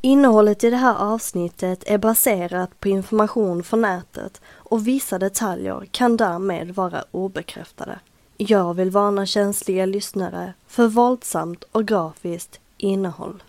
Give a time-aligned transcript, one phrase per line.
[0.00, 6.16] Innehållet i det här avsnittet är baserat på information från nätet och vissa detaljer kan
[6.16, 7.98] därmed vara obekräftade.
[8.36, 13.42] Jag vill varna känsliga lyssnare för våldsamt och grafiskt innehåll.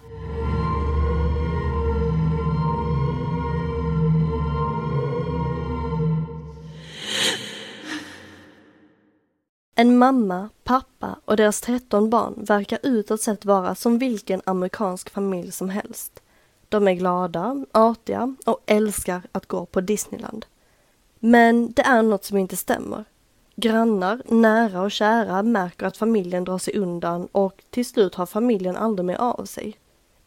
[9.76, 15.52] En mamma, pappa och deras 13 barn verkar utåt sett vara som vilken amerikansk familj
[15.52, 16.22] som helst.
[16.70, 20.46] De är glada, artiga och älskar att gå på Disneyland.
[21.20, 23.06] Men det är något som inte stämmer.
[23.56, 28.78] Grannar, nära och kära märker att familjen drar sig undan och till slut har familjen
[28.78, 29.78] aldrig mer av sig.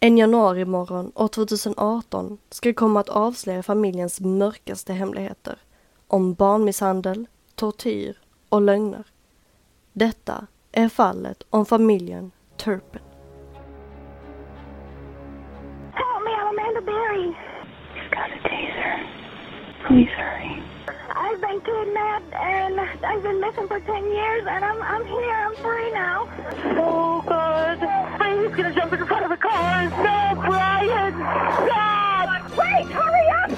[0.01, 5.59] En januarimorgon år 2018 ska komma att avslöja familjens mörkaste hemligheter.
[6.07, 9.05] Om barnmisshandel, tortyr och lögner.
[9.93, 13.12] Detta är fallet om familjen Turpin.
[16.73, 17.37] Help me, I'm Amanda Berry.
[17.97, 19.07] You've got a taser.
[19.87, 20.63] Please hurry.
[21.11, 25.55] I've been kidnapped and I've been missing for 10 years and I'm, I'm here, I'm
[25.57, 26.29] free now.
[26.79, 27.79] Oh, God.
[27.79, 29.85] He's gonna jump in front of the car.
[29.85, 31.15] No, Brian!
[31.67, 32.57] Stop!
[32.57, 33.51] Wait, hurry up!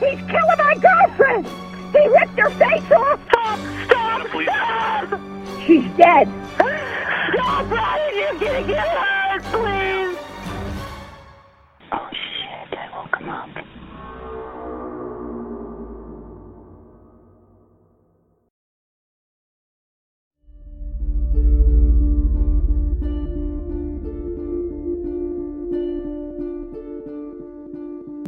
[0.00, 1.46] He's killing my girlfriend!
[1.92, 3.20] He ripped her face off!
[3.28, 3.58] Stop!
[3.86, 4.26] Stop!
[4.42, 5.20] Stop!
[5.66, 6.45] She's dead!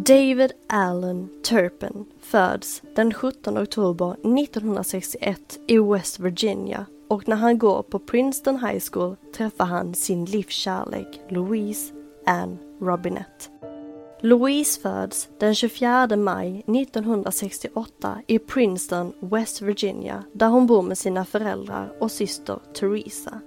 [0.09, 7.83] David Allen Turpin föds den 17 oktober 1961 i West Virginia och när han går
[7.83, 11.95] på Princeton High School träffar han sin livskärlek Louise
[12.27, 13.45] Ann Robinette.
[14.21, 21.25] Louise föds den 24 maj 1968 i Princeton, West Virginia där hon bor med sina
[21.25, 23.41] föräldrar och syster Teresa.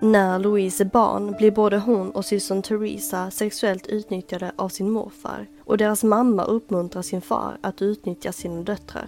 [0.00, 5.46] När Louise är barn blir både hon och systern Teresa sexuellt utnyttjade av sin morfar
[5.64, 9.06] och deras mamma uppmuntrar sin far att utnyttja sina döttrar.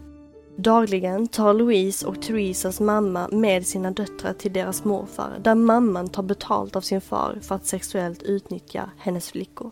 [0.56, 6.22] Dagligen tar Louise och Theresas mamma med sina döttrar till deras morfar där mamman tar
[6.22, 9.70] betalt av sin far för att sexuellt utnyttja hennes flickor.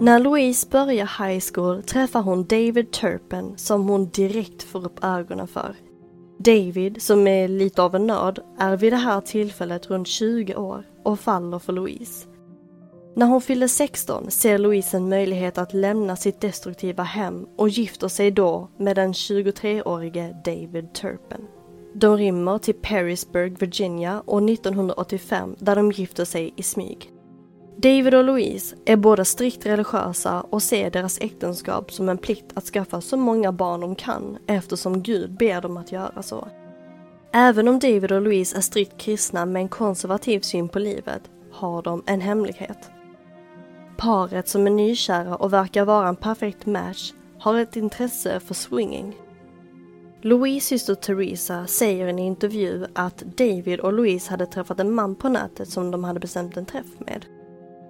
[0.00, 5.48] När Louise börjar high school träffar hon David Turpin som hon direkt får upp ögonen
[5.48, 5.76] för.
[6.38, 10.84] David, som är lite av en nörd, är vid det här tillfället runt 20 år
[11.04, 12.26] och faller för Louise.
[13.16, 18.08] När hon fyller 16 ser Louise en möjlighet att lämna sitt destruktiva hem och gifter
[18.08, 21.46] sig då med den 23-årige David Turpin.
[21.94, 27.12] De rymmer till Perrysburg, Virginia år 1985 där de gifter sig i smyg.
[27.82, 32.64] David och Louise är båda strikt religiösa och ser deras äktenskap som en plikt att
[32.64, 36.48] skaffa så många barn de kan eftersom Gud ber dem att göra så.
[37.32, 41.22] Även om David och Louise är strikt kristna med en konservativ syn på livet
[41.52, 42.90] har de en hemlighet.
[43.96, 49.16] Paret som är nykära och verkar vara en perfekt match har ett intresse för swinging.
[50.22, 55.14] Louise syster Teresa säger i en intervju att David och Louise hade träffat en man
[55.14, 57.24] på nätet som de hade bestämt en träff med.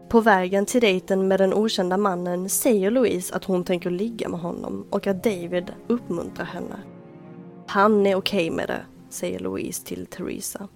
[0.08, 4.40] På vägen till dejten med den okända mannen säger Louise att hon tänker ligga med
[4.40, 6.76] honom och att David uppmuntrar henne.
[7.66, 10.68] Han är okej okay med det, säger Louise till Theresa.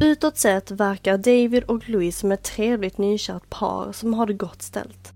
[0.00, 4.62] Utåt sett verkar David och Louise som ett trevligt nykärt par som har det gott
[4.62, 5.12] ställt.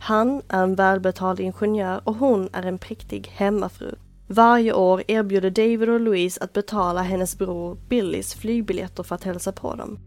[0.00, 3.94] Han är en välbetald ingenjör och hon är en präktig hemmafru.
[4.26, 9.52] Varje år erbjuder David och Louise att betala hennes bror Billys flygbiljetter för att hälsa
[9.52, 9.98] på dem.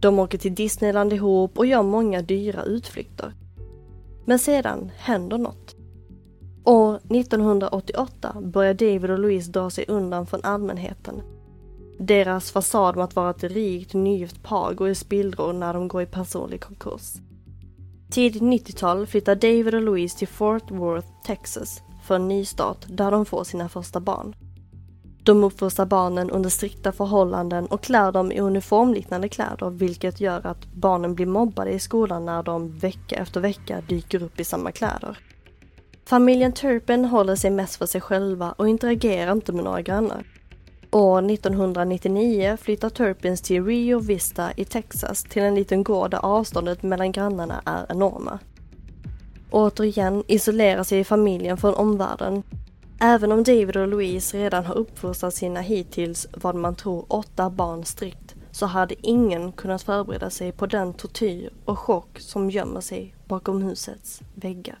[0.00, 3.32] De åker till Disneyland ihop och gör många dyra utflykter.
[4.24, 5.76] Men sedan händer något.
[6.64, 11.22] År 1988 börjar David och Louise dra sig undan från allmänheten.
[12.04, 16.02] Deras fasad om att vara ett rikt nygift par går i spillror när de går
[16.02, 17.12] i personlig konkurs.
[18.10, 23.26] Tidigt 90-tal flyttar David och Louise till Fort Worth, Texas för en nystart där de
[23.26, 24.34] får sina första barn.
[25.22, 30.66] De uppfostrar barnen under strikta förhållanden och klär dem i uniformliknande kläder vilket gör att
[30.66, 35.18] barnen blir mobbade i skolan när de vecka efter vecka dyker upp i samma kläder.
[36.06, 40.24] Familjen Turpin håller sig mest för sig själva och interagerar inte med några grannar.
[40.94, 46.82] År 1999 flyttar Turpins till Rio Vista i Texas till en liten gård där avståndet
[46.82, 48.38] mellan grannarna är enorma.
[49.50, 52.42] Återigen isolerar sig familjen från omvärlden.
[53.00, 57.84] Även om David och Louise redan har uppfostrat sina hittills vad man tror åtta barn
[57.84, 63.14] strikt så hade ingen kunnat förbereda sig på den tortyr och chock som gömmer sig
[63.26, 64.78] bakom husets väggar.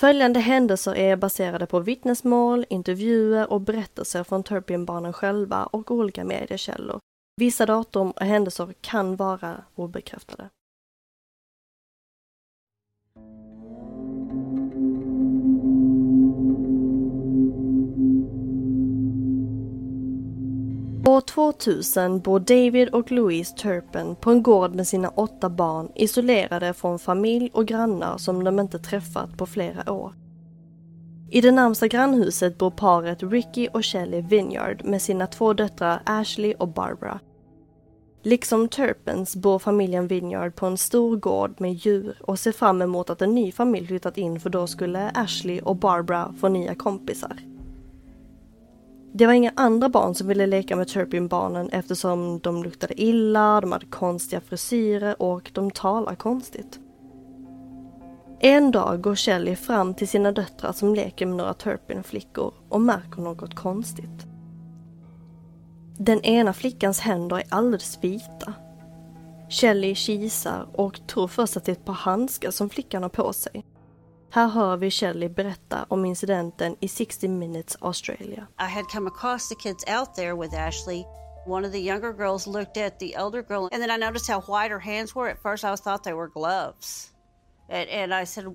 [0.00, 7.00] Följande händelser är baserade på vittnesmål, intervjuer och berättelser från Turpinbarnen själva och olika mediekällor.
[7.36, 10.48] Vissa datum och händelser kan vara obekräftade.
[21.08, 26.72] År 2000 bor David och Louise Turpin på en gård med sina åtta barn isolerade
[26.72, 30.14] från familj och grannar som de inte träffat på flera år.
[31.30, 36.54] I det närmsta grannhuset bor paret Ricky och Shelley Vineyard med sina två döttrar Ashley
[36.54, 37.20] och Barbara.
[38.22, 43.10] Liksom Turpins bor familjen Vineyard på en stor gård med djur och ser fram emot
[43.10, 47.57] att en ny familj flyttat in för då skulle Ashley och Barbara få nya kompisar.
[49.12, 53.72] Det var inga andra barn som ville leka med Turpin-barnen eftersom de luktade illa, de
[53.72, 56.80] hade konstiga frisyrer och de talar konstigt.
[58.40, 63.22] En dag går Shelley fram till sina döttrar som leker med några Turpin-flickor och märker
[63.22, 64.26] något konstigt.
[65.98, 68.52] Den ena flickans händer är alldeles vita.
[69.50, 73.32] Shelley kisar och tror först att det är ett par handskar som flickan har på
[73.32, 73.64] sig.
[74.30, 78.46] Här hör vi Shelley berätta om incidenten i 60 Minutes Australia.
[78.60, 81.04] I had come across the kids out there with Ashley.
[81.46, 84.40] One of the younger girls looked at the elder girl, and then I noticed how
[84.40, 85.30] white her hands were.
[85.30, 87.12] At first, I thought they were gloves.
[87.70, 88.54] And, and I said,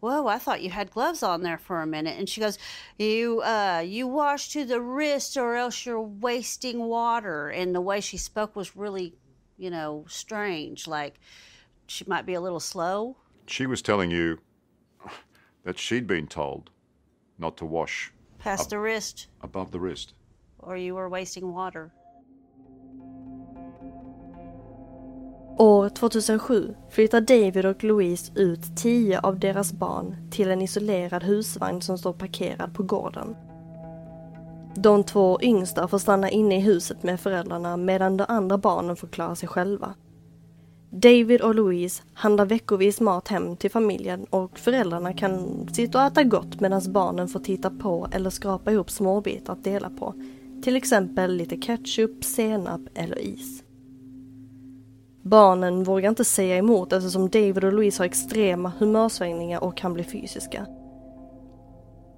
[0.00, 2.16] Whoa, I thought you had gloves on there for a minute.
[2.18, 2.58] And she goes,
[2.96, 7.48] You uh you wash to the wrist or else you're wasting water.
[7.48, 9.14] And the way she spoke was really,
[9.56, 10.86] you know, strange.
[10.86, 11.14] Like
[11.88, 13.16] she might be a little slow.
[13.46, 14.38] She was telling you
[15.68, 16.70] that she'd been told
[17.36, 18.70] not to wash Past Up.
[18.70, 20.14] the wrist, above the wrist.
[20.58, 21.90] or you were wasting water.
[25.58, 31.80] År 2007 flyttar David och Louise ut tio av deras barn till en isolerad husvagn
[31.82, 33.36] som står parkerad på gården.
[34.74, 39.08] De två yngsta får stanna inne i huset med föräldrarna medan de andra barnen får
[39.08, 39.94] klara sig själva.
[40.90, 46.24] David och Louise handlar veckovis mat hem till familjen och föräldrarna kan sitta och äta
[46.24, 50.14] gott medan barnen får titta på eller skrapa ihop småbitar att dela på.
[50.62, 53.62] Till exempel lite ketchup, senap eller is.
[55.22, 60.04] Barnen vågar inte säga emot eftersom David och Louise har extrema humörsvängningar och kan bli
[60.04, 60.66] fysiska.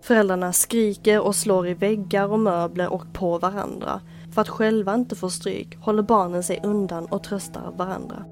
[0.02, 4.00] Föräldrarna skriker och slår i väggar och möbler och på varandra.
[4.34, 8.24] För att själva inte få stryk håller barnen sig undan och tröstar varandra.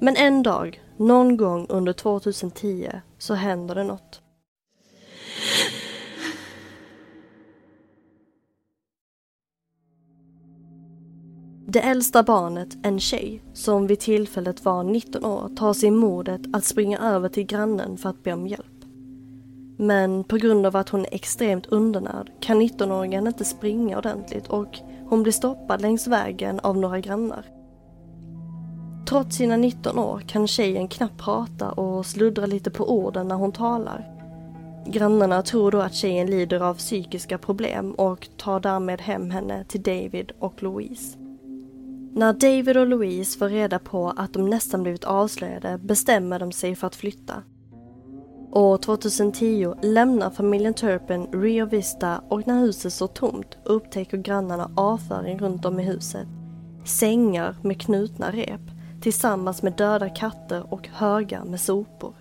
[0.00, 4.22] Men en dag, någon gång under 2010, så händer det något.
[11.68, 16.64] Det äldsta barnet, en tjej, som vid tillfället var 19 år, tar sig modet att
[16.64, 18.84] springa över till grannen för att be om hjälp.
[19.78, 24.78] Men på grund av att hon är extremt undernärd kan 19-åringen inte springa ordentligt och
[25.08, 27.55] hon blir stoppad längs vägen av några grannar.
[29.08, 33.52] Trots sina 19 år kan tjejen knappt prata och sluddra lite på orden när hon
[33.52, 34.12] talar.
[34.86, 39.82] Grannarna tror då att tjejen lider av psykiska problem och tar därmed hem henne till
[39.82, 41.18] David och Louise.
[42.12, 46.76] När David och Louise får reda på att de nästan blivit avslöjade bestämmer de sig
[46.76, 47.42] för att flytta.
[48.52, 55.38] År 2010 lämnar familjen Turpin Rio Vista och när huset står tomt upptäcker grannarna avföring
[55.38, 56.26] runt om i huset.
[56.84, 58.75] Sängar med knutna rep
[59.06, 62.14] tillsammans med döda katter och högar med sopor.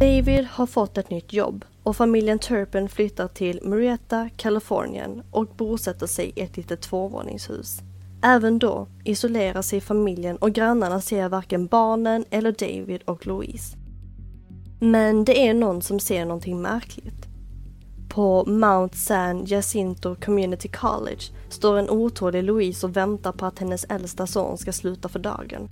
[0.00, 6.06] David har fått ett nytt jobb och familjen Turpin flyttar till Marietta, Kalifornien och bosätter
[6.06, 7.78] sig i ett litet tvåvåningshus.
[8.22, 13.76] Även då isolerar sig familjen och grannarna ser varken barnen eller David och Louise.
[14.80, 17.25] Men det är någon som ser någonting märkligt.
[18.16, 23.84] På Mount San Jacinto Community College står en otålig Louise och väntar på att hennes
[23.84, 25.68] äldsta son ska sluta för dagen.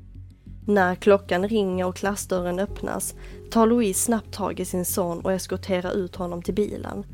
[0.67, 3.15] När klockan ringer och klassdörren öppnas
[3.51, 7.07] tar Louise snabbt tag i sin son och eskorterar ut honom till bilen.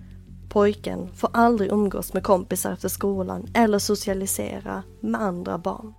[0.48, 5.94] Pojken får aldrig umgås med kompisar efter skolan eller socialisera med andra barn.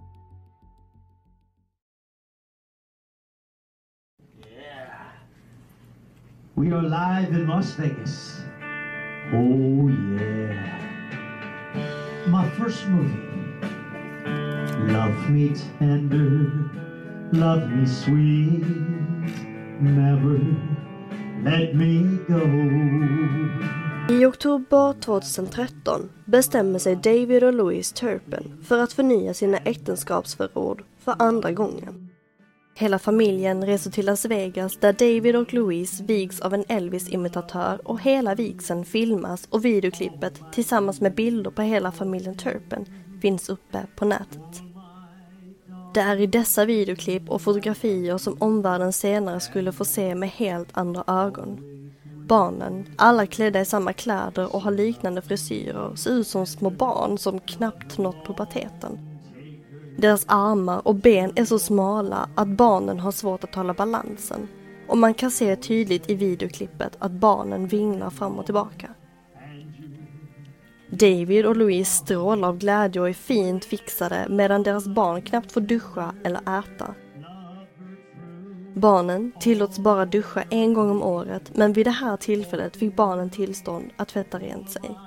[4.45, 5.01] Yeah.
[6.53, 8.41] We are live in Las Vegas.
[9.33, 10.79] Oh, yeah.
[12.27, 13.27] My first movie.
[14.91, 16.69] Love me tender,
[17.31, 18.65] love me sweet,
[19.79, 20.39] never
[21.43, 22.41] let me go.
[24.09, 31.15] I oktober 2013 bestämmer sig David och Louise Turpin för att förnya sina äktenskapsförord för
[31.19, 32.10] andra gången.
[32.73, 38.01] Hela familjen reser till Las Vegas där David och Louise vigs av en Elvis-imitatör och
[38.01, 42.85] hela vigseln filmas och videoklippet tillsammans med bilder på hela familjen Turpin
[43.21, 44.61] finns uppe på nätet.
[45.93, 50.69] Det är i dessa videoklipp och fotografier som omvärlden senare skulle få se med helt
[50.77, 51.59] andra ögon.
[52.27, 57.17] Barnen, alla klädda i samma kläder och har liknande frisyrer, ser ut som små barn
[57.17, 59.10] som knappt nått puberteten.
[59.97, 64.47] Deras armar och ben är så smala att barnen har svårt att hålla balansen
[64.87, 68.89] och man kan se tydligt i videoklippet att barnen vinglar fram och tillbaka.
[70.91, 75.61] David och Louise strålar av glädje och är fint fixade medan deras barn knappt får
[75.61, 76.95] duscha eller äta.
[78.75, 83.29] Barnen tillåts bara duscha en gång om året men vid det här tillfället fick barnen
[83.29, 84.97] tillstånd att tvätta rent sig.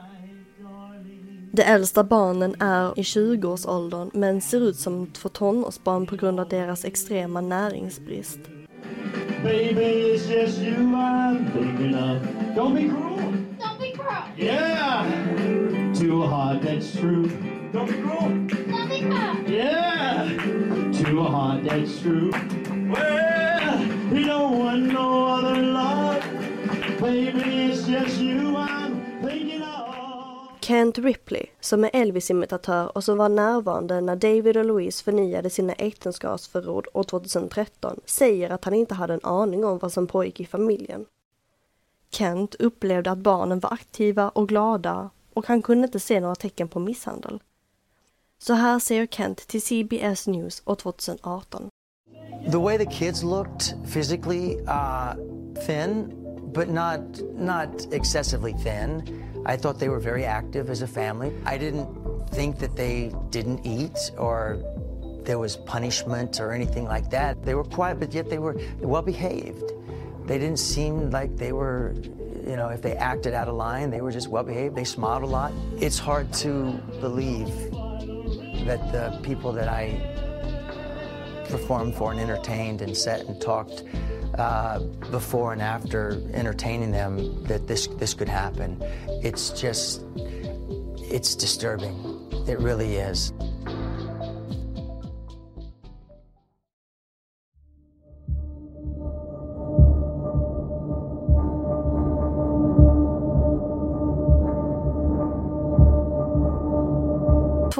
[1.56, 6.48] De äldsta barnen är i 20-årsåldern men ser ut som två tonårsbarn på grund av
[6.48, 8.38] deras extrema näringsbrist.
[9.42, 12.22] Baby, it's just you I'm thinking of.
[12.56, 13.32] Don't be cruel.
[13.60, 14.24] Don't be cruel.
[14.36, 15.04] Yeah.
[15.94, 17.28] Too hard, that's true.
[17.72, 18.30] Don't be cruel.
[18.70, 19.36] Don't be cruel.
[19.48, 20.28] Yeah.
[20.92, 22.30] Too hard, that's true.
[22.90, 23.80] Well,
[24.12, 26.24] you don't want no other love.
[27.00, 29.53] Baby, it's just you I'm thinking of.
[30.64, 35.72] Kent Ripley, som är Elvis-imitatör och som var närvarande när David och Louise förnyade sina
[35.72, 40.46] äktenskapsförord år 2013, säger att han inte hade en aning om vad som pågick i
[40.46, 41.04] familjen.
[42.10, 46.68] Kent upplevde att barnen var aktiva och glada och han kunde inte se några tecken
[46.68, 47.42] på misshandel.
[48.38, 51.68] Så här säger Kent till CBS News år 2018.
[52.52, 55.14] The way the kids looked physically, uh,
[55.66, 56.10] thin,
[56.54, 57.00] but not
[57.38, 59.02] not excessively thin.
[59.46, 61.32] I thought they were very active as a family.
[61.44, 61.88] I didn't
[62.30, 64.58] think that they didn't eat or
[65.24, 67.42] there was punishment or anything like that.
[67.44, 69.72] They were quiet, but yet they were well behaved.
[70.26, 71.94] They didn't seem like they were,
[72.46, 74.74] you know, if they acted out of line, they were just well behaved.
[74.74, 75.52] They smiled a lot.
[75.78, 77.48] It's hard to believe
[78.66, 80.00] that the people that I
[81.48, 83.84] performed for and entertained and sat and talked
[84.38, 84.78] uh,
[85.10, 88.82] before and after entertaining them that this this could happen.
[89.22, 90.02] It's just
[91.10, 91.94] it's disturbing.
[92.48, 93.32] It really is.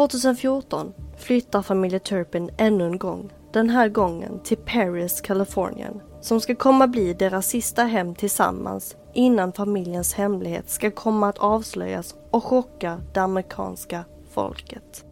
[0.04, 6.40] År 2014 flyttar familjen Turpin ännu en gång, den här gången till Paris, Kalifornien, som
[6.40, 12.44] ska komma bli deras sista hem tillsammans innan familjens hemlighet ska komma att avslöjas och
[12.44, 15.04] chocka det amerikanska folket.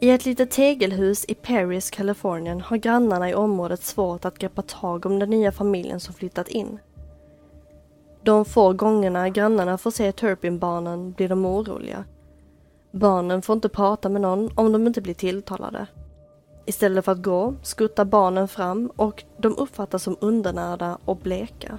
[0.00, 5.06] I ett litet tegelhus i Paris, Kalifornien har grannarna i området svårt att greppa tag
[5.06, 6.78] om den nya familjen som flyttat in.
[8.22, 12.04] De få gångerna grannarna får se Turpin-barnen blir de oroliga.
[12.90, 15.86] Barnen får inte prata med någon om de inte blir tilltalade.
[16.66, 21.78] Istället för att gå skuttar barnen fram och de uppfattas som undernärda och bleka.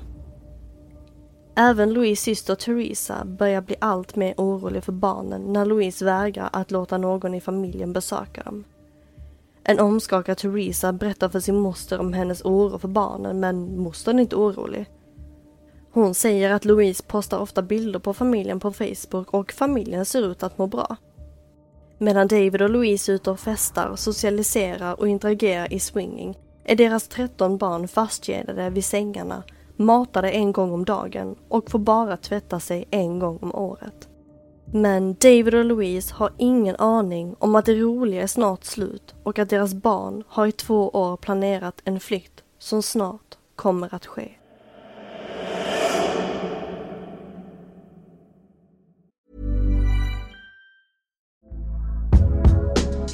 [1.56, 6.72] Även Louise syster Theresa börjar bli allt mer orolig för barnen när Louise vägrar att
[6.72, 8.64] låta någon i familjen besöka dem.
[9.64, 14.22] En omskakad Theresa berättar för sin moster om hennes oro för barnen men mostern är
[14.22, 14.86] inte orolig.
[15.92, 20.44] Hon säger att Louise postar ofta bilder på familjen på Facebook och familjen ser ut
[20.44, 20.98] att må bra.
[22.04, 27.08] Medan David och Louise är ute och festar, socialiserar och interagerar i swinging är deras
[27.08, 29.44] 13 barn fastkedjade vid sängarna,
[29.76, 34.10] matade en gång om dagen och får bara tvätta sig en gång om året.
[34.66, 39.40] Men David och Louise har ingen aning om att det roliga är snart slut och
[39.40, 44.32] att deras barn har i två år planerat en flytt som snart kommer att ske.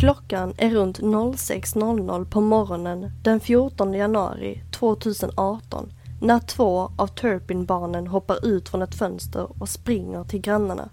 [0.00, 8.46] Klockan är runt 06.00 på morgonen den 14 januari 2018 när två av Turpin-barnen hoppar
[8.46, 10.88] ut från ett fönster och springer till grannarna.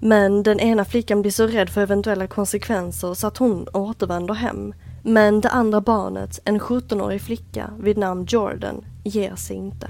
[0.00, 4.74] Men den ena flickan blir så rädd för eventuella konsekvenser så att hon återvänder hem.
[5.02, 9.88] Men det andra barnet, en 17-årig flicka vid namn Jordan, ger sig inte.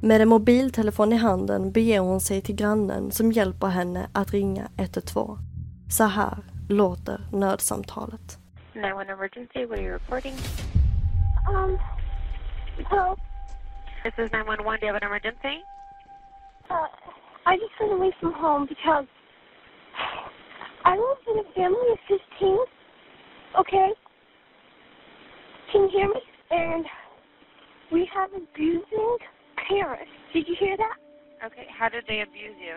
[0.00, 4.68] Med en mobiltelefon i handen beger hon sig till grannen som hjälper henne att ringa
[4.76, 5.38] 112.
[5.90, 8.38] Så här låter nödsamtalet.
[8.74, 10.34] 911 emergency, what are you reporting?
[11.46, 11.78] Um,
[12.90, 13.18] help.
[14.04, 15.64] This is 911, do you have an emergency?
[16.70, 16.86] Uh,
[17.46, 19.06] I just went away from home because
[20.84, 21.98] I live in a family of
[22.38, 22.58] 15.
[23.58, 23.90] Okay?
[25.72, 26.20] Can you hear me?
[26.50, 26.84] And
[27.90, 29.16] we have abusing
[29.68, 30.10] parents.
[30.32, 30.96] Did you hear that?
[31.46, 32.76] Okay, how did they abuse you?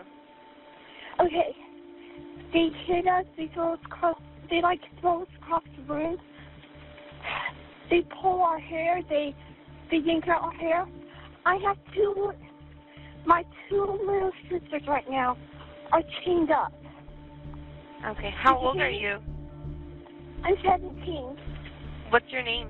[1.26, 1.56] Okay.
[2.54, 6.18] They hit us, they throw us across, they like throw us across the room.
[7.90, 9.36] They pull our hair, they,
[9.90, 10.88] they yank out our hair.
[11.46, 12.34] I have two,
[13.26, 15.38] my two little sisters right now
[15.92, 16.74] are chained up.
[18.06, 19.20] Okay, how old are you?
[20.44, 21.38] I'm 17.
[22.10, 22.70] What's your name?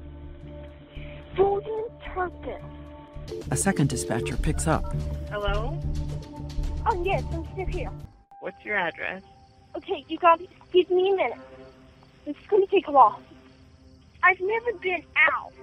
[1.38, 2.60] Golden Turpin.
[3.50, 4.94] A second dispatcher picks up.
[5.30, 5.80] Hello?
[6.86, 7.92] Oh, yes, I'm still here.
[8.42, 9.24] What's your address?
[9.76, 11.40] Okay, you gotta give me a minute.
[12.26, 13.20] It's gonna take a while.
[14.24, 15.54] I've never been out.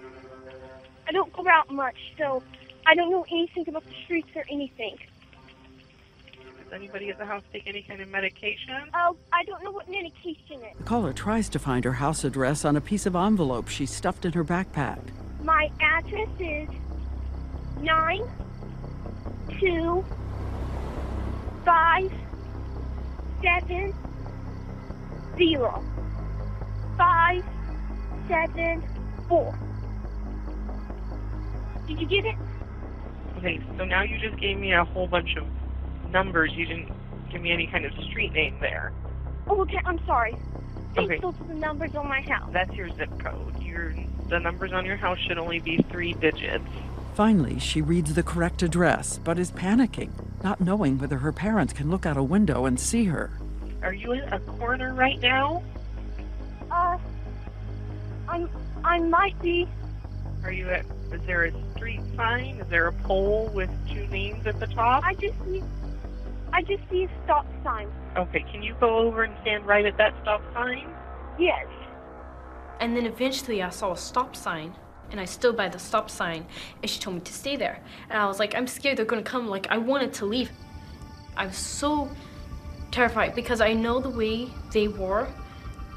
[1.07, 2.43] I don't go out much, so
[2.87, 4.97] I don't know anything about the streets or anything.
[6.65, 8.75] Does anybody at the house take any kind of medication?
[8.95, 10.77] Oh, I don't know what medication is.
[10.77, 14.25] The caller tries to find her house address on a piece of envelope she stuffed
[14.27, 14.99] in her backpack.
[15.43, 16.69] My address is
[17.81, 18.23] nine
[19.59, 20.05] two
[21.65, 22.13] five
[23.43, 23.95] seven
[25.37, 25.85] zero
[26.97, 27.45] five
[28.29, 28.83] seven
[29.29, 29.57] four.
[31.87, 32.35] Did you get it?
[33.39, 35.47] Okay, so now you just gave me a whole bunch of
[36.11, 36.53] numbers.
[36.53, 36.91] You didn't
[37.31, 38.93] give me any kind of street name there.
[39.47, 39.81] Oh, okay.
[39.85, 40.33] I'm sorry.
[40.95, 41.19] Thanks, Okay.
[41.21, 42.51] those are the numbers on my house.
[42.53, 43.63] That's your zip code.
[43.63, 43.95] Your
[44.29, 46.65] the numbers on your house should only be three digits.
[47.15, 50.11] Finally, she reads the correct address, but is panicking,
[50.43, 53.31] not knowing whether her parents can look out a window and see her.
[53.83, 55.63] Are you in a corner right now?
[56.71, 56.99] Uh,
[58.29, 58.49] I'm.
[58.85, 59.69] I might be.
[60.45, 60.85] Are you at?
[61.13, 62.57] Is there a street sign?
[62.61, 65.05] Is there a pole with two names at the top?
[65.05, 65.63] I just see.
[66.53, 67.91] I just see a stop sign.
[68.17, 70.93] Okay, can you go over and stand right at that stop sign?
[71.39, 71.67] Yes.
[72.81, 74.75] And then eventually I saw a stop sign
[75.11, 76.47] and I stood by the stop sign
[76.83, 77.81] and she told me to stay there.
[78.11, 79.49] And I was like, I'm scared they're gonna come.
[79.49, 80.51] Like, I wanted to leave.
[81.37, 82.11] I was so
[82.91, 85.29] terrified because I know the way they were.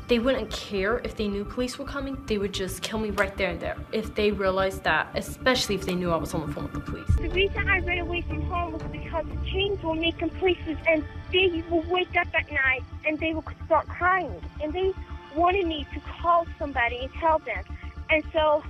[0.07, 2.17] They wouldn't care if they knew police were coming.
[2.25, 5.85] They would just kill me right there and there if they realized that, especially if
[5.85, 7.15] they knew I was on the phone with the police.
[7.15, 11.05] The reason I ran away from home was because the chains were making places and
[11.31, 14.41] they would wake up at night and they would start crying.
[14.61, 14.91] And they
[15.33, 17.63] wanted me to call somebody and tell them.
[18.09, 18.63] And so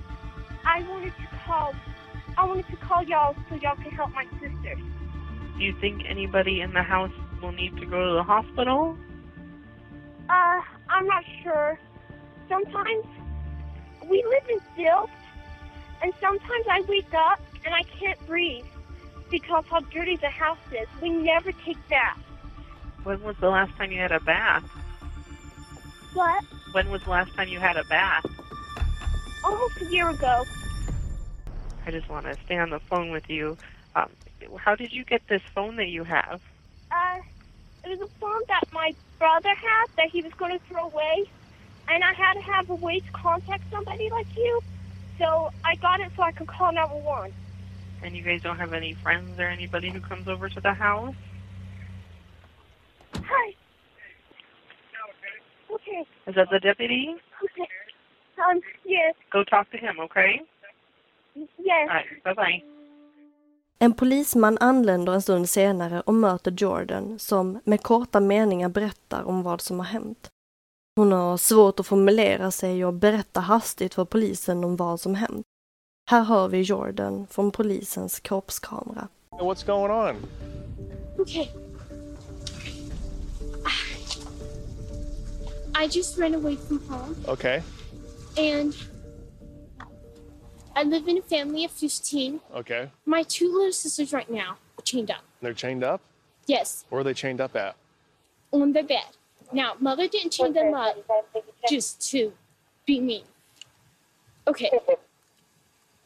[0.64, 1.74] I wanted to call
[2.36, 4.76] I wanted to call y'all so y'all can help my sister.
[5.58, 8.96] Do you think anybody in the house will need to go to the hospital?
[10.30, 11.78] Uh, I'm not sure.
[12.48, 13.04] Sometimes
[14.08, 15.10] we live in Silt,
[16.02, 18.64] and sometimes I wake up and I can't breathe
[19.30, 20.88] because how dirty the house is.
[21.00, 22.20] We never take baths.
[23.02, 24.64] When was the last time you had a bath?
[26.14, 26.44] What?
[26.72, 28.24] When was the last time you had a bath?
[29.44, 30.46] Almost a year ago.
[31.86, 33.58] I just want to stay on the phone with you.
[33.94, 34.10] Um,
[34.56, 36.40] how did you get this phone that you have?
[36.90, 37.18] Uh,
[37.84, 41.26] it was a phone that my brother had that he was going to throw away,
[41.88, 44.60] and I had to have a way to contact somebody like you.
[45.18, 47.32] So I got it so I could call 911.
[48.02, 51.14] And you guys don't have any friends or anybody who comes over to the house?
[53.14, 53.54] Hi.
[55.70, 56.02] Okay.
[56.26, 57.14] Is that the deputy?
[57.42, 57.68] Okay.
[58.36, 59.16] Um, yes.
[59.30, 60.40] Go talk to him, okay?
[61.34, 61.88] Yes.
[61.88, 62.62] All right, bye-bye.
[63.78, 69.42] En polisman anländer en stund senare och möter Jordan som med korta meningar berättar om
[69.42, 70.28] vad som har hänt.
[70.96, 75.46] Hon har svårt att formulera sig och berätta hastigt för polisen om vad som hänt.
[76.10, 79.08] Här hör vi Jordan från polisens kroppskamera.
[79.30, 80.16] What's going on?
[81.18, 81.46] Okay.
[85.84, 87.60] I just ran away from home Okay.
[88.36, 88.74] And
[90.74, 92.40] I live in a family of 15.
[92.56, 92.90] Okay.
[93.04, 95.22] My two little sisters right now are chained up.
[95.40, 96.00] They're chained up?
[96.46, 97.76] Yes, Where are they chained up at?
[98.52, 99.04] on their bed.
[99.52, 100.96] Now, mother didn't chain them up
[101.68, 102.32] just to
[102.86, 103.24] be mean.
[104.46, 104.70] Okay.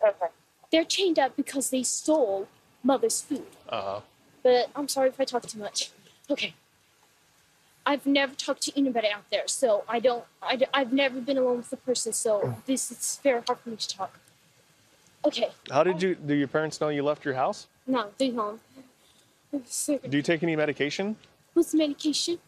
[0.00, 0.32] Perfect.
[0.70, 2.48] They're chained up because they stole
[2.84, 3.46] mother's food.
[3.68, 4.00] Uh huh.
[4.42, 5.90] But I'm sorry if I talk too much.
[6.30, 6.54] Okay.
[7.86, 10.24] I've never talked to anybody out there, so I don't.
[10.42, 13.76] I, have never been alone with a person, so this is very hard for me
[13.76, 14.18] to talk.
[15.24, 15.50] Okay.
[15.70, 16.16] How did you?
[16.16, 17.68] Do your parents know you left your house?
[17.86, 18.34] No, they.
[19.66, 21.16] So, Do you take any medication?
[21.54, 22.38] what's medication?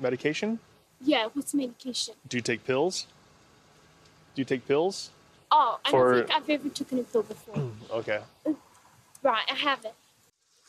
[0.00, 0.58] Medication?
[1.02, 2.14] Yeah, what's medication?
[2.26, 3.06] Do you take pills?
[4.34, 5.10] Do you take pills?
[5.50, 7.70] Oh, I For- don't think I've ever taken a pill before.
[7.90, 8.20] Okay.
[9.22, 9.94] Right, I haven't.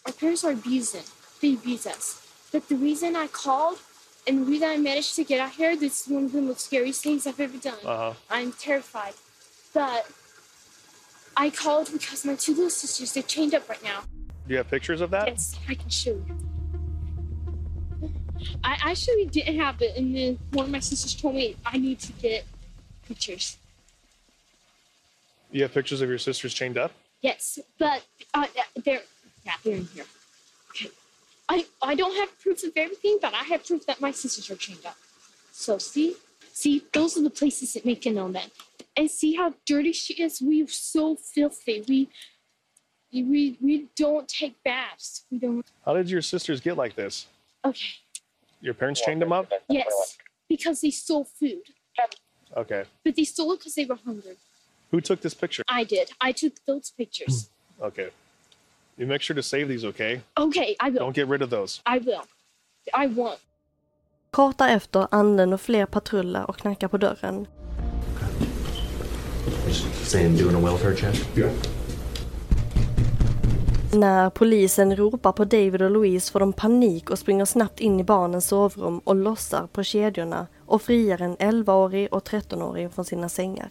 [0.05, 1.03] Our parents are abusing.
[1.41, 2.25] They abuse us.
[2.51, 3.79] But the reason I called
[4.27, 6.65] and the reason I managed to get out here, this is one of the most
[6.65, 7.79] scariest things I've ever done.
[7.85, 8.13] Uh huh.
[8.29, 9.13] I'm terrified.
[9.73, 10.09] But
[11.35, 14.01] I called because my two little sisters, they're chained up right now.
[14.47, 15.27] Do you have pictures of that?
[15.27, 16.37] Yes, I can show you.
[18.63, 21.99] I actually didn't have it, and then one of my sisters told me I need
[21.99, 22.45] to get
[23.07, 23.57] pictures.
[25.51, 26.91] You have pictures of your sisters chained up?
[27.21, 28.45] Yes, but uh,
[28.83, 29.01] they're
[29.45, 30.05] yeah, they're in here.
[30.71, 30.89] Okay,
[31.49, 34.55] I I don't have proof of everything, but I have proof that my sisters are
[34.55, 34.97] chained up.
[35.51, 36.15] So see,
[36.53, 38.49] see, those are the places that make known that,
[38.95, 40.41] and see how dirty she is.
[40.41, 41.83] We're so filthy.
[41.88, 42.10] We
[43.13, 45.25] we we don't take baths.
[45.31, 45.65] We don't.
[45.86, 47.27] How did your sisters get like this?
[47.65, 47.88] Okay,
[48.62, 49.51] Your parents chained them up?
[49.69, 51.63] yes, because they stole food,
[52.55, 52.83] Okay.
[53.03, 54.38] but they stole it because they were hungry.
[54.91, 55.63] Who took this picture?
[55.67, 56.12] I did.
[56.21, 57.49] I took those pictures.
[57.81, 58.10] Okay.
[58.99, 60.21] You make sure to save these, okay?
[60.39, 60.99] Okay, I will.
[60.99, 61.81] Don't get rid of those.
[61.86, 62.23] I will.
[62.93, 63.39] I won't.
[64.31, 67.47] Kort därefter anländer fler patruller och knackar på dörren.
[70.03, 71.38] Saying doing a welfare check?
[71.38, 71.51] Yeah.
[73.93, 78.03] När polisen ropar på David och Louise får de panik och springer snabbt in i
[78.03, 83.69] barnens sovrum och lossar på kedjorna och friar en 11-årig och 13-årig från sina sängar.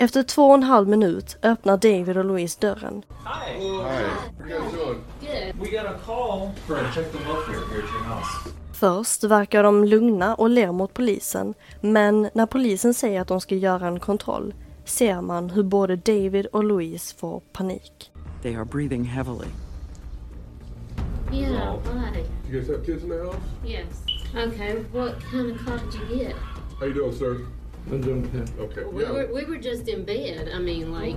[0.00, 3.02] Efter två och en halv minut öppnar David och Louise dörren.
[3.08, 3.52] Hi.
[3.52, 3.60] Hi.
[3.60, 4.98] How you guys doing?
[5.20, 5.60] Good.
[5.60, 8.50] We got a call for a check the welfare here at your house.
[8.72, 13.54] Först verkar de lugna och ler mot polisen, men när polisen säger att de ska
[13.54, 18.10] göra en kontroll ser man hur både David och Louise får panik.
[18.42, 19.48] They are breathing heavily.
[21.32, 22.24] Yeah, why?
[22.50, 23.36] You guys have kids in the house?
[23.66, 23.86] Yes.
[24.34, 26.36] Okay, what kind of car did you get?
[26.80, 27.57] How you doing, sir?
[27.92, 28.62] I'm doing okay.
[28.62, 28.84] Okay.
[28.84, 29.10] We, yeah.
[29.12, 30.48] were, we were just in bed.
[30.54, 31.16] I mean, like,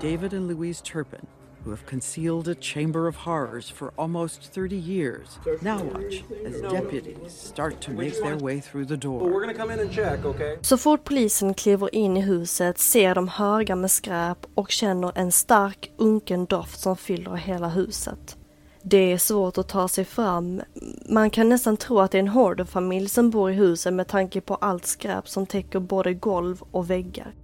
[0.00, 1.26] David and Louise Turpin,
[1.64, 7.32] who have concealed a chamber of horrors for almost 30 years, now watch as deputies
[7.32, 9.30] start to make their way through the Well, door.
[9.30, 10.56] we're gonna come in and check, okay?
[10.62, 15.32] Så fort polisen kliver in i huset ser de högar med skräp och känner en
[15.32, 18.36] stark unken doft som fyller hela huset.
[18.82, 20.62] Det är svårt att ta sig fram.
[21.08, 24.40] Man kan nästan tro att det är en hoarderfamilj som bor i huset med tanke
[24.40, 27.34] på allt skräp som täcker både golv och väggar.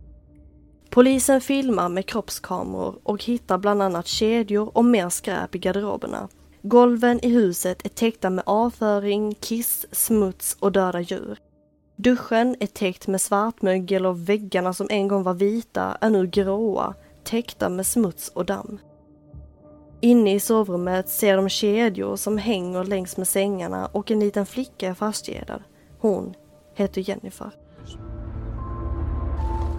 [0.91, 6.29] Polisen filmar med kroppskameror och hittar bland annat kedjor och mer skräp i garderoberna.
[6.63, 11.39] Golven i huset är täckta med avföring, kiss, smuts och döda djur.
[11.97, 16.95] Duschen är täckt med svartmögel och väggarna som en gång var vita är nu gråa,
[17.25, 18.79] täckta med smuts och damm.
[20.07, 24.89] Inne i sovrummet ser de kedjor som hänger längs med sängarna och en liten flicka
[24.89, 25.63] är fastkedjad.
[25.99, 26.35] Hon
[26.75, 27.51] heter Jennifer.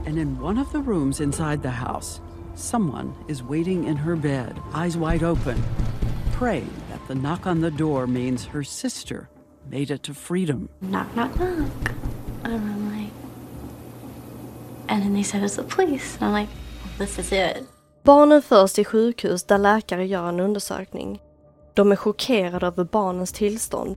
[0.08, 2.22] And in one of the rooms inside the house,
[2.56, 5.56] someone is waiting in her bed, eyes wide open,
[6.40, 9.30] praying that the knock on the door means her sister
[9.72, 10.68] made it to freedom.
[10.82, 11.92] Knock, knock, knock.
[12.44, 13.14] And I'm like,
[14.90, 16.18] and then they said it's the police.
[16.20, 16.50] And I'm like,
[16.84, 17.66] well, this is it.
[18.08, 21.22] Barnen förs till sjukhus där läkare gör en undersökning.
[21.74, 23.96] De är chockerade över barnens tillstånd.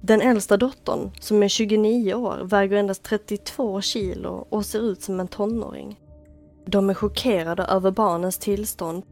[0.00, 5.20] Den äldsta dottern, som är 29 år, väger endast 32 kilo och ser ut som
[5.20, 6.00] en tonåring.
[6.66, 9.02] De är chockerade över barnens tillstånd.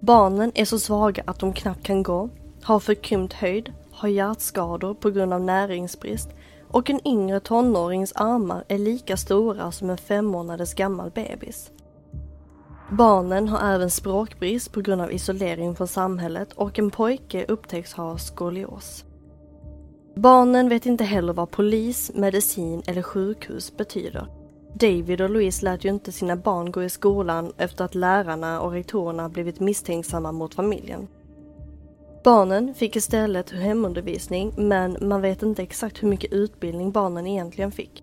[0.00, 2.28] Barnen är så svaga att de knappt kan gå,
[2.62, 6.28] har förkrympt höjd, har hjärtskador på grund av näringsbrist
[6.68, 11.70] och en yngre tonårings armar är lika stora som en fem månaders gammal bebis.
[12.90, 18.18] Barnen har även språkbrist på grund av isolering från samhället och en pojke upptäcks ha
[18.18, 19.04] skolios.
[20.14, 24.26] Barnen vet inte heller vad polis, medicin eller sjukhus betyder.
[24.74, 28.72] David och Louise lät ju inte sina barn gå i skolan efter att lärarna och
[28.72, 31.08] rektorerna blivit misstänksamma mot familjen.
[32.24, 38.02] Barnen fick istället hemundervisning men man vet inte exakt hur mycket utbildning barnen egentligen fick.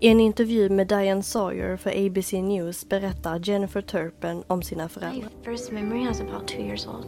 [0.00, 5.28] I en intervju med Diane Sawyer för ABC News berättar Jennifer Turpin om sina föräldrar.
[5.44, 7.06] My first memory I was about two years old.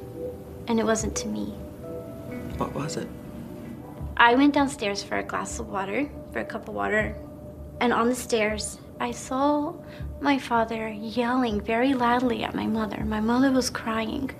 [0.68, 1.46] And it wasn't to me.
[2.58, 3.08] What was it?
[4.16, 7.14] I went downstairs for a glass of water, for a cup of water.
[7.80, 9.74] And on the stairs, I saw
[10.20, 13.04] my father yelling very loudly at my mother.
[13.04, 14.30] My mother was crying.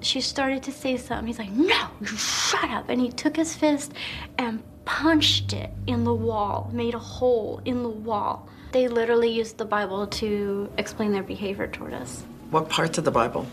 [0.00, 1.26] She started to say something.
[1.26, 2.88] He's like, No, you shut up.
[2.88, 3.92] And he took his fist
[4.38, 8.48] and punched it in the wall, made a hole in the wall.
[8.72, 12.24] They literally used the Bible to explain their behavior toward us.
[12.50, 13.46] What parts of the Bible?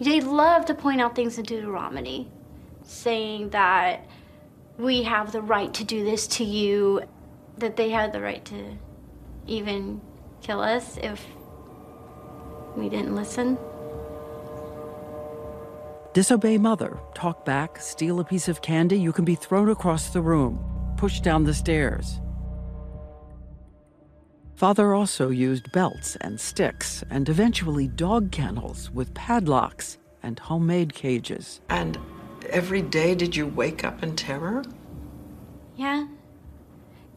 [0.00, 2.30] They love to point out things in Deuteronomy,
[2.84, 4.06] saying that
[4.78, 7.02] we have the right to do this to you,
[7.58, 8.76] that they had the right to
[9.46, 10.00] even
[10.42, 11.24] kill us if
[12.76, 13.58] we didn't listen.
[16.12, 20.20] Disobey mother, talk back, steal a piece of candy, you can be thrown across the
[20.20, 20.62] room,
[20.98, 22.20] pushed down the stairs.
[24.54, 31.62] Father also used belts and sticks and eventually dog kennels with padlocks and homemade cages.
[31.70, 31.98] And
[32.50, 34.62] every day did you wake up in terror?
[35.76, 36.06] Yeah.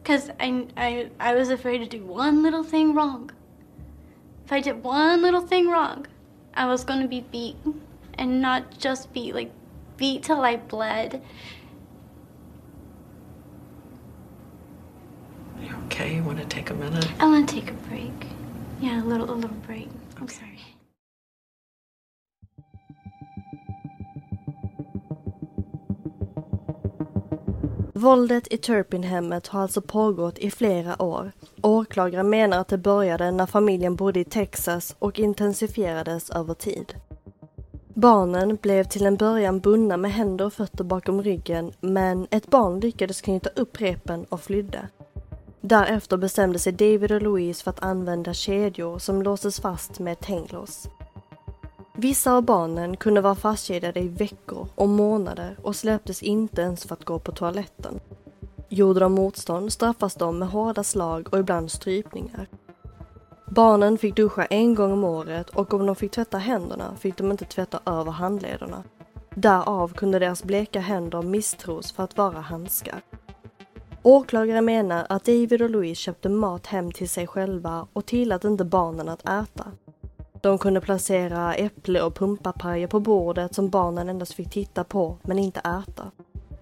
[0.02, 3.30] Because I, I, I was afraid to do one little thing wrong.
[4.46, 6.06] If I did one little thing wrong,
[6.54, 7.56] I was going to be beat.
[8.18, 9.52] And not just beat, like,
[9.96, 11.20] beat till I bled.
[15.62, 16.16] You okay?
[16.16, 17.08] You want to take a minute?
[17.20, 18.12] I want to take a break.
[18.80, 19.88] Yeah, a little, a little break.
[20.18, 20.60] I'm sorry.
[27.94, 31.32] Våldet i Turpin-hemmet har alltså pågått i flera år.
[31.62, 36.94] Åklagare menar att det började när familjen bodde i Texas och intensifierades över tid.
[37.96, 42.80] Barnen blev till en början bundna med händer och fötter bakom ryggen men ett barn
[42.80, 44.88] lyckades knyta upp repen och flydde.
[45.60, 50.24] Därefter bestämde sig David och Louise för att använda kedjor som låses fast med ett
[50.24, 50.88] hänglås.
[51.94, 56.94] Vissa av barnen kunde vara fastkedjade i veckor och månader och släpptes inte ens för
[56.94, 58.00] att gå på toaletten.
[58.68, 62.48] Gjorde de motstånd straffas de med hårda slag och ibland strypningar.
[63.48, 67.30] Barnen fick duscha en gång om året och om de fick tvätta händerna fick de
[67.30, 68.84] inte tvätta över handlederna.
[69.34, 73.00] Därav kunde deras bleka händer misstros för att vara handskar.
[74.02, 78.64] Åklagare menar att David och Louise köpte mat hem till sig själva och tillät inte
[78.64, 79.66] barnen att äta.
[80.40, 85.38] De kunde placera äpple och pumpapajer på bordet som barnen endast fick titta på men
[85.38, 86.10] inte äta.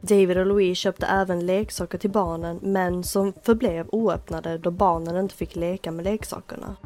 [0.09, 5.35] David och Louise köpte även leksaker till barnen men som förblev oöppnade då barnen inte
[5.35, 6.77] fick leka med leksakerna.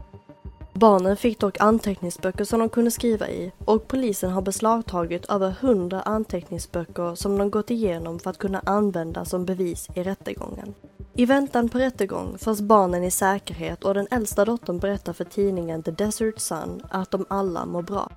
[0.73, 6.03] Barnen fick dock anteckningsböcker som de kunde skriva i och polisen har beslagtagit över 100
[6.03, 10.75] anteckningsböcker som de gått igenom för att kunna använda som bevis i rättegången.
[11.15, 15.83] I väntan på rättegång förs barnen i säkerhet och den äldsta dottern berättar för tidningen
[15.83, 18.11] The Desert Sun att de alla mår bra.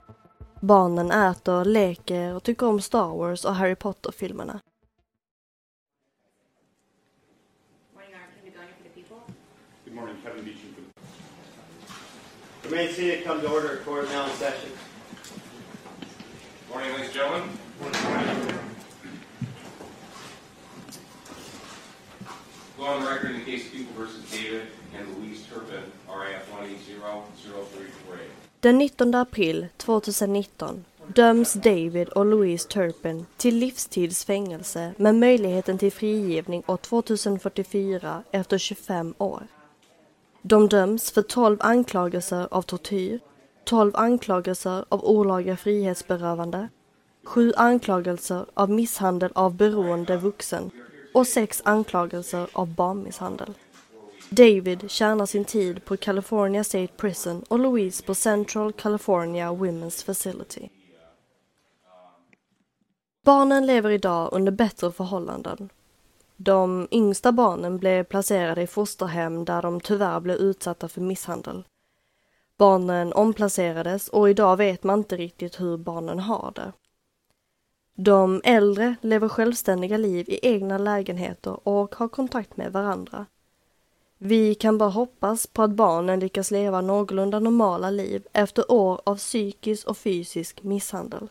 [0.59, 4.59] Barnen äter, leker och tycker om Star Wars och Harry Potter-filmerna.
[12.71, 14.69] Remain seated, come to order, court now in session.
[16.69, 17.49] Morning, ladies and gentlemen.
[22.77, 26.49] Go on the record in the case of People versus David and Louise Turpin, RAF
[26.49, 28.19] 180-0348.
[28.59, 36.63] Den 19 april 2019 döms David och Louise Turpin till livstidsfängelse med möjligheten till frigivning
[36.67, 39.47] år 2044 efter 25 år.
[40.41, 43.19] De döms för 12 anklagelser av tortyr,
[43.63, 46.69] 12 anklagelser av olaga frihetsberövande,
[47.23, 50.71] 7 anklagelser av misshandel av beroende vuxen
[51.13, 53.53] och 6 anklagelser av barnmisshandel.
[54.29, 60.69] David tjänar sin tid på California State Prison och Louise på Central California Women's Facility.
[63.25, 65.69] Barnen lever idag under bättre förhållanden.
[66.43, 71.63] De yngsta barnen blev placerade i fosterhem där de tyvärr blev utsatta för misshandel.
[72.57, 76.71] Barnen omplacerades och idag vet man inte riktigt hur barnen har det.
[77.95, 83.25] De äldre lever självständiga liv i egna lägenheter och har kontakt med varandra.
[84.17, 89.15] Vi kan bara hoppas på att barnen lyckas leva någorlunda normala liv efter år av
[89.15, 91.29] psykisk och fysisk misshandel.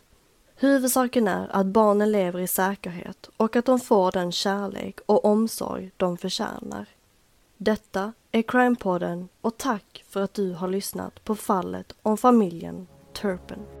[0.61, 5.91] Huvudsaken är att barnen lever i säkerhet och att de får den kärlek och omsorg
[5.97, 6.85] de förtjänar.
[7.57, 13.80] Detta är Crime-podden och tack för att du har lyssnat på fallet om familjen Turpin.